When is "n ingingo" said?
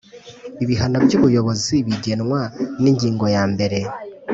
2.81-3.25